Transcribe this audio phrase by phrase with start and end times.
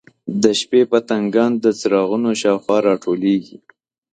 [0.43, 3.57] د شپې پتنګان د څراغونو شاوخوا راټولیږي.